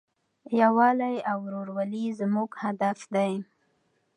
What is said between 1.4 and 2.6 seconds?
ورورولي زموږ